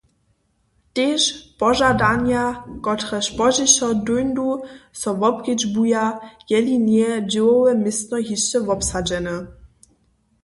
[0.95, 1.21] Tež
[1.59, 2.43] požadanja,
[2.85, 4.49] kotrež pozdźišo dóńdu,
[4.99, 6.05] so wobkedźbuja,
[6.51, 9.35] jeli njeje dźěłowe městno hišće wobsadźene.